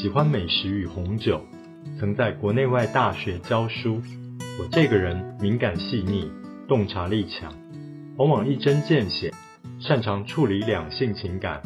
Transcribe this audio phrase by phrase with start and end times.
[0.00, 1.44] 喜欢美食与红酒，
[1.98, 4.00] 曾在国内外大学教书。
[4.58, 6.32] 我这个人敏感细腻，
[6.66, 7.52] 洞察力强，
[8.16, 9.30] 往往一针见血，
[9.78, 11.60] 擅长处理两性情感，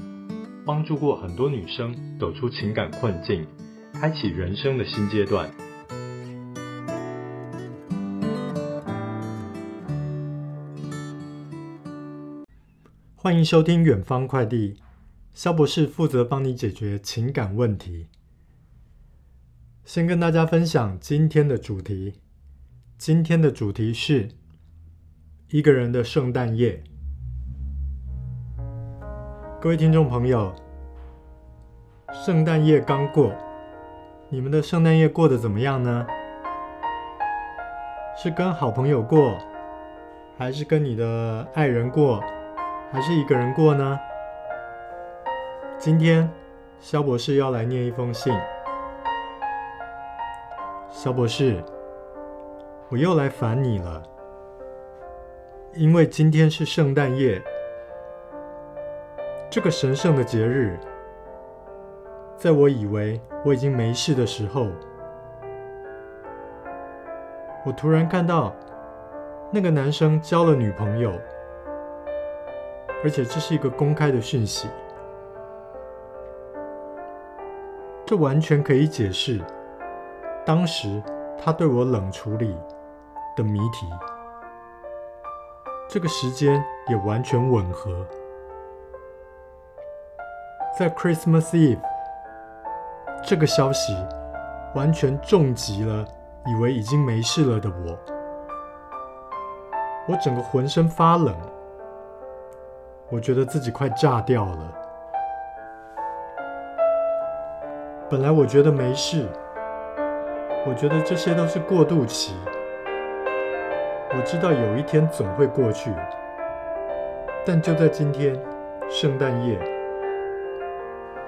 [0.66, 3.46] 帮助过很多女生走出情感困境。
[3.92, 5.48] 开启人生的新阶段。
[13.14, 14.74] 欢迎收听远方快递，
[15.32, 18.08] 肖博士负责帮你解决情感问题。
[19.84, 22.14] 先跟大家分享今天的主题。
[22.96, 24.30] 今天的主题是
[25.50, 26.82] 一个人的圣诞夜。
[29.60, 30.54] 各位听众朋友，
[32.24, 33.30] 圣诞夜刚过。
[34.30, 36.06] 你们的圣诞夜过得怎么样呢？
[38.16, 39.36] 是跟好朋友过，
[40.38, 42.24] 还是跟你的爱人过，
[42.90, 44.00] 还是一个人过呢？
[45.78, 46.30] 今天，
[46.80, 48.32] 萧博士要来念一封信。
[51.04, 51.62] 萧博士，
[52.88, 54.02] 我又来烦你了，
[55.74, 57.42] 因为今天是圣诞夜，
[59.50, 60.78] 这个神圣的节日。
[62.38, 64.68] 在我以为我已经没事的时候，
[67.66, 68.56] 我突然看到
[69.50, 71.12] 那个男生交了女朋友，
[73.04, 74.70] 而且这是一个公开的讯息。
[78.06, 79.38] 这完全可以解释
[80.46, 81.02] 当时
[81.42, 82.54] 他对我冷处理
[83.34, 83.86] 的谜题。
[85.88, 88.06] 这个时间也完全吻合，
[90.78, 91.80] 在 Christmas Eve。
[93.22, 93.96] 这个消息
[94.74, 96.04] 完全重击了
[96.44, 97.98] 以为已经没事了的我，
[100.06, 101.34] 我整个浑身发冷，
[103.08, 104.74] 我觉得自己快炸掉了。
[108.10, 109.26] 本来我觉得没事，
[110.66, 112.34] 我觉得这些都是过渡期，
[114.10, 115.92] 我知道有一天总会过去，
[117.44, 118.34] 但就在今天，
[118.88, 119.58] 圣诞夜。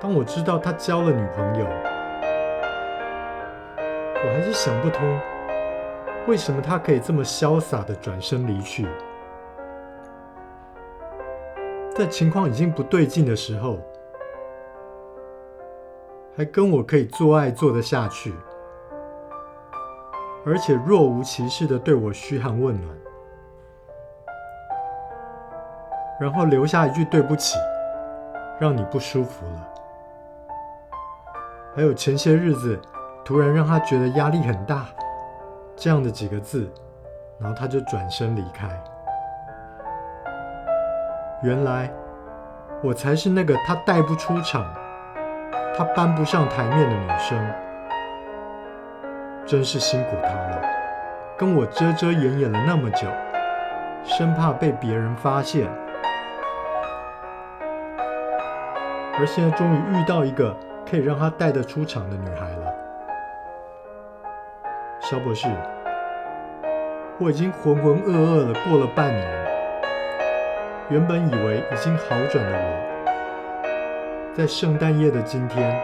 [0.01, 1.67] 当我知道他交了女朋友，
[4.25, 5.07] 我还是想不通，
[6.27, 8.87] 为什么他可以这么潇洒的转身离去，
[11.95, 13.79] 在情况已经不对劲的时候，
[16.35, 18.35] 还跟我可以做爱做得下去，
[20.47, 22.97] 而且若无其事的对我嘘寒问暖，
[26.21, 27.59] 然后留下一句对不起，
[28.61, 29.69] 让你不舒服了。
[31.75, 32.81] 还有前些日子，
[33.25, 34.87] 突然让他觉得压力很大，
[35.75, 36.73] 这样的几个字，
[37.41, 38.69] 然后他就转身离开。
[41.43, 41.93] 原来
[42.85, 44.65] 我才是那个他带不出场、
[45.77, 47.66] 他搬不上台面的女生，
[49.47, 50.61] 真是辛苦他了，
[51.37, 53.07] 跟我遮遮掩掩了那么久，
[54.05, 55.69] 生怕被别人发现，
[59.19, 60.55] 而现在终于遇到一个。
[60.89, 62.73] 可以让他带得出场的女孩了，
[65.01, 65.49] 肖博士，
[67.19, 69.27] 我已经浑浑噩噩的过了半年，
[70.91, 72.71] 原本以为已经好转的我，
[74.33, 75.77] 在圣诞夜的今天，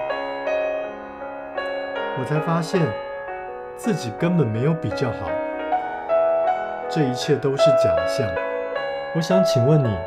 [2.21, 2.81] 我才发现
[3.85, 5.29] 自己根本没有比较好，
[6.89, 8.25] 这一切都是假象。
[9.13, 9.99] 我想请问你，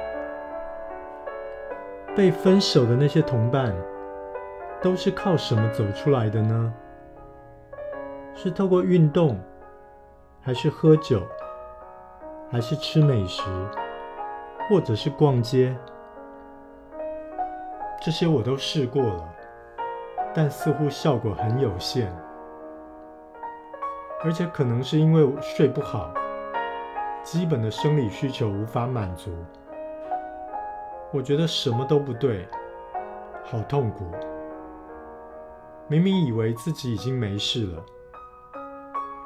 [2.16, 3.76] 被分手的那些同伴，
[4.82, 6.74] 都是靠什么走出来的呢？
[8.34, 9.38] 是透过运动，
[10.42, 11.22] 还是喝酒，
[12.50, 13.44] 还是吃美食，
[14.70, 15.76] 或者是逛街？
[18.02, 19.30] 这些我都试过了，
[20.34, 22.10] 但似乎效果很有限，
[24.26, 26.12] 而且可能是因为睡不好，
[27.24, 29.32] 基本的生理需求无法满足。
[31.14, 32.48] 我觉得什么都不对，
[33.44, 34.12] 好痛苦。
[35.88, 37.84] 明明以为自己已经没事了，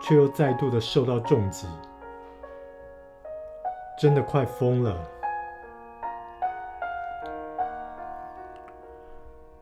[0.02, 1.66] 却又再度的受到重击，
[3.98, 4.94] 真的快疯了。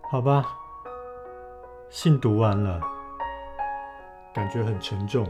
[0.10, 0.44] 好吧，
[1.89, 2.81] 信读完了，
[4.38, 5.25] 感觉很沉重。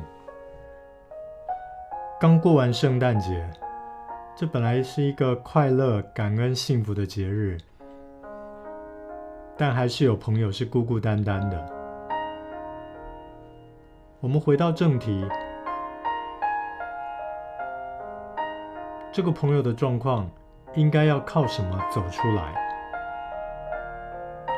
[2.20, 3.50] 刚过完圣诞节，
[4.36, 7.58] 这本来是一个快乐、感恩、幸福的节日，
[9.56, 11.74] 但还是有朋友是孤孤单单的。
[14.20, 15.26] 我们回到正题，
[19.10, 20.30] 这个朋友的状况
[20.76, 22.54] 应该要靠什么走出来？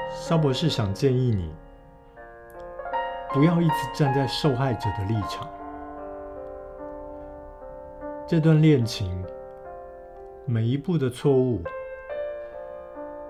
[0.10, 1.54] 肖博士想建议你，
[3.32, 5.48] 不要一直站在受害者的立场。
[8.26, 9.24] 这段恋情
[10.46, 11.62] 每一步的错误，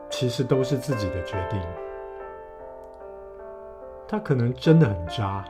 [0.09, 1.61] 其实都是自己的决定。
[4.07, 5.45] 他可能真的很渣，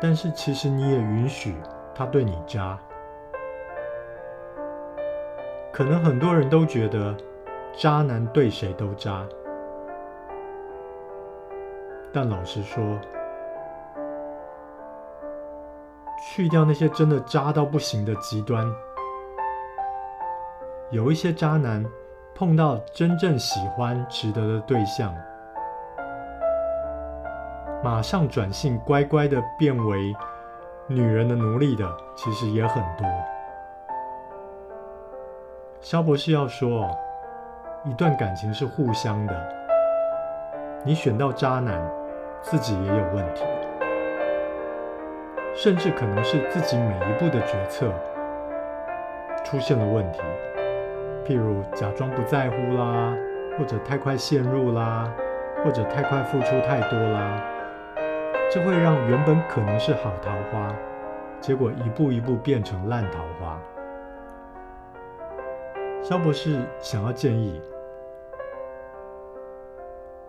[0.00, 1.56] 但是其实你也允许
[1.94, 2.78] 他对你渣。
[5.72, 7.14] 可能很多人都觉得
[7.74, 9.26] 渣男对谁都渣，
[12.16, 12.82] 但老实说，
[16.18, 18.66] 去掉那些真的渣到不行的极端，
[20.90, 21.84] 有一些渣男
[22.34, 25.14] 碰到真正喜欢、值得的对象，
[27.84, 30.16] 马上转性，乖乖的变为
[30.86, 31.86] 女人的奴隶的，
[32.16, 33.06] 其实也很多。
[35.82, 36.88] 萧博士要说，
[37.84, 39.48] 一段感情是互相的，
[40.82, 41.78] 你选到渣男，
[42.42, 43.44] 自己也有问题。
[45.54, 47.90] 甚至可能是自己每一步的决策
[49.42, 50.20] 出现了问题，
[51.24, 53.16] 譬如假装不在乎啦，
[53.58, 55.10] 或者太快陷入啦，
[55.64, 57.42] 或者太快付出太多啦，
[58.52, 60.74] 这会让原本可能是好桃花，
[61.40, 63.58] 结果一步一步变成烂桃花。
[66.02, 67.62] 肖博士想要建议，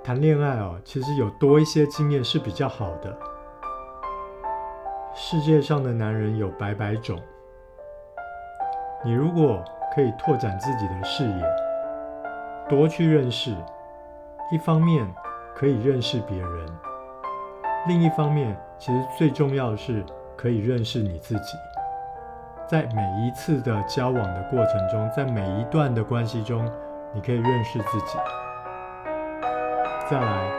[0.07, 3.13] 谈恋爱哦，其实有多一些经验是比较好的。
[5.13, 7.19] 世界上的男人有百百种，
[9.03, 9.61] 你如果
[9.93, 11.43] 可以拓展自己的视野，
[12.69, 13.53] 多去认识，
[14.49, 15.05] 一方面
[15.53, 16.65] 可以认识别人，
[17.85, 20.05] 另一方面，其实最重要的是
[20.37, 21.57] 可以认识你自己。
[22.65, 26.65] 在每一次的交往的过程中，在每一段的关系中，
[27.13, 28.17] 你可以认识自己。
[30.09, 30.51] 再来，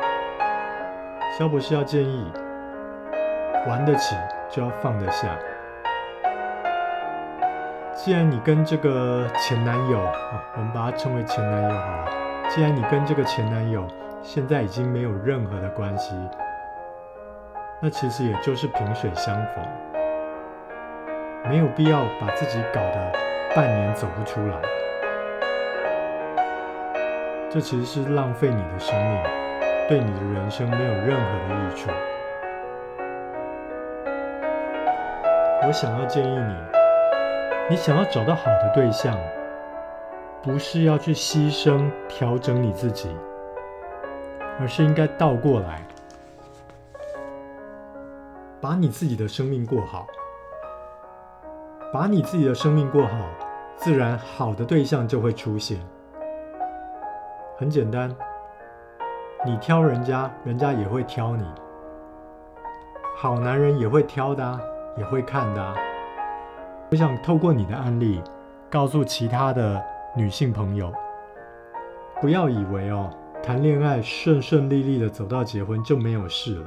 [1.39, 2.31] 萧博士要建议，
[3.67, 4.15] 玩得起。
[4.51, 5.29] 就要放得下。
[7.95, 9.99] 既然你跟这个前男友，
[10.57, 12.09] 我们把他称为前男友好了。
[12.49, 13.87] 既然你跟这个前男友
[14.23, 16.15] 现在已经没有任何的关系，
[17.79, 19.63] 那其实也就是萍水相逢，
[21.47, 23.13] 没有必要把自己搞得
[23.55, 24.57] 半年走不出来。
[27.51, 29.23] 这其实是浪费你的生命，
[29.89, 31.91] 对你的人生没有任何的益处。
[35.67, 36.55] 我想要建议你，
[37.71, 39.19] 你想要找到好的对象，
[40.43, 43.09] 不是要去牺牲、调整你自己，
[44.61, 45.83] 而是应该倒过来，
[48.61, 50.07] 把你自己的生命过好，
[51.95, 53.17] 把你自己的生命过好，
[53.77, 55.79] 自然好的对象就会出现。
[57.57, 58.15] 很简单，
[59.47, 61.45] 你挑人家，人家也会挑你，
[63.17, 64.61] 好男人也会挑的。
[64.97, 65.75] 也会看的。
[66.91, 68.21] 我想透过你的案例，
[68.69, 69.81] 告诉其他的
[70.17, 70.93] 女性朋友，
[72.21, 73.09] 不要以为哦，
[73.41, 76.67] 谈恋爱顺顺利利的走到结婚就没有事了。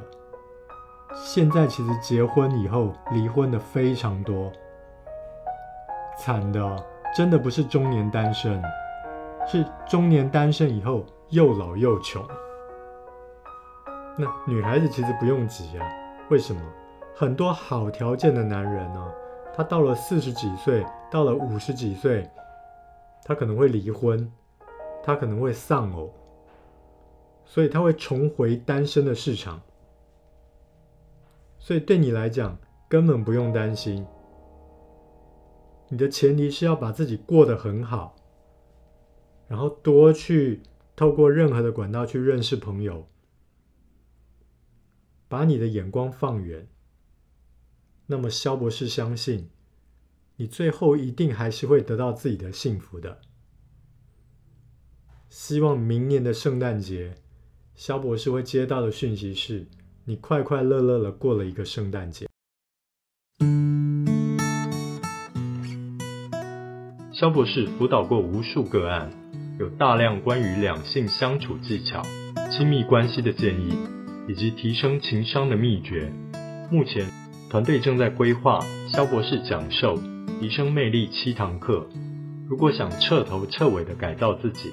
[1.14, 4.50] 现在其实结婚以后离婚的非常多，
[6.16, 8.62] 惨的，真的不是中年单身，
[9.46, 12.24] 是中年单身以后又老又穷。
[14.18, 15.86] 那女孩子其实不用急啊，
[16.28, 16.60] 为什么？
[17.14, 19.12] 很多好条件的男人呢、
[19.54, 22.28] 他到了四十几岁，到了五十几岁，
[23.24, 24.30] 他可能会离婚，
[25.02, 26.12] 他可能会丧偶，
[27.44, 29.60] 所以他会重回单身的市场。
[31.58, 34.04] 所以对你来讲，根本不用担心。
[35.88, 38.14] 你的前提是要把自己过得很好，
[39.48, 40.62] 然后多去
[40.96, 43.06] 透过任何的管道去认识朋友，
[45.32, 46.68] 把你的眼光放远。
[48.08, 49.48] 那么，肖博士相信，
[50.36, 53.22] 你最后一定还是会得到自己的幸福的。
[55.30, 57.14] 希望明年的圣诞节，
[57.74, 59.66] 肖博士会接到的讯息是，
[60.04, 62.28] 你快快乐乐的过了一个圣诞节。
[67.10, 69.10] 肖博士辅导过无数个案，
[69.58, 72.02] 有大量关于两性相处技巧、
[72.50, 73.72] 亲密关系的建议，
[74.28, 76.12] 以及提升情商的秘诀。
[76.70, 77.06] 目前，
[77.50, 79.98] 团队正在规划肖博士讲授
[80.40, 81.86] 提升魅力七堂课。
[82.48, 84.72] 如果想彻头彻尾的改造自己，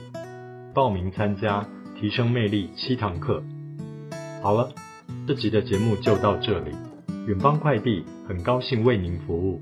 [0.74, 1.66] 报名参加
[2.00, 3.44] 提升魅力七堂课。
[4.42, 4.70] 好了，
[5.28, 6.72] 这集的节目就到这里。
[7.28, 9.62] 远方快递很高兴为您服务。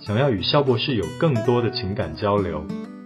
[0.00, 2.64] 想要与肖博士有更多的情感交流，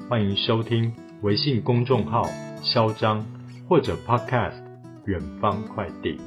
[0.08, 2.24] 欢迎收听微信公众号
[2.62, 3.24] “萧张”
[3.68, 4.63] 或者 Podcast“
[5.06, 6.18] 远方快递”。